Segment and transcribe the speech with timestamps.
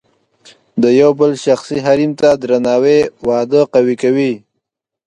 [0.81, 4.33] د یو بل شخصي حریم ته درناوی واده قوي کوي.